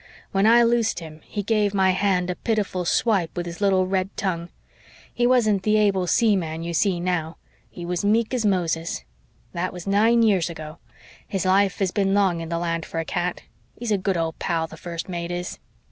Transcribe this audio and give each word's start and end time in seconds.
When 0.31 0.47
I 0.47 0.63
loosed 0.63 0.97
him 0.97 1.21
he 1.25 1.43
gave 1.43 1.75
my 1.75 1.91
hand 1.91 2.31
a 2.31 2.35
pitiful 2.35 2.85
swipe 2.85 3.37
with 3.37 3.45
his 3.45 3.61
little 3.61 3.85
red 3.85 4.09
tongue. 4.17 4.49
He 5.13 5.27
wasn't 5.27 5.61
the 5.61 5.77
able 5.77 6.07
seaman 6.07 6.63
you 6.63 6.73
see 6.73 6.99
now. 6.99 7.37
He 7.69 7.85
was 7.85 8.03
meek 8.03 8.33
as 8.33 8.43
Moses. 8.43 9.05
That 9.53 9.71
was 9.71 9.85
nine 9.85 10.23
years 10.23 10.49
ago. 10.49 10.79
His 11.27 11.45
life 11.45 11.77
has 11.77 11.91
been 11.91 12.15
long 12.15 12.41
in 12.41 12.49
the 12.49 12.57
land 12.57 12.83
for 12.83 12.99
a 12.99 13.05
cat. 13.05 13.43
He's 13.77 13.91
a 13.91 13.97
good 13.99 14.17
old 14.17 14.39
pal, 14.39 14.65
the 14.65 14.75
First 14.75 15.07
Mate 15.07 15.29
is." 15.29 15.59